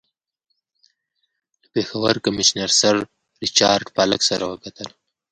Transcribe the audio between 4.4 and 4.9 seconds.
وکتل.